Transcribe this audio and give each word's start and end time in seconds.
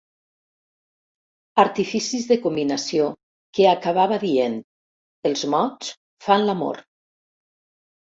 Artificis 1.63 2.25
de 2.31 2.39
combinació 2.47 3.11
que 3.59 3.69
acabava 3.75 4.21
dient 4.27 4.59
«els 5.33 5.49
mots 5.57 5.97
fan 6.29 6.53
l'amor». 6.53 6.85